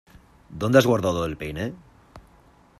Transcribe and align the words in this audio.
¿Dónde 0.49 0.79
has 0.79 0.87
guardado 0.87 1.25
el 1.25 1.37
peine? 1.41 1.65